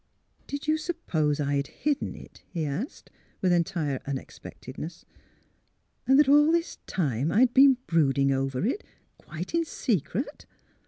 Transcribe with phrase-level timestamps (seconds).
[0.47, 5.05] ''Did you suppose I had hidden it?" he asked, with entire unexpectedness.
[5.55, 8.83] *' And that all this time I had been brooding over it—
[9.23, 10.47] quite in secret?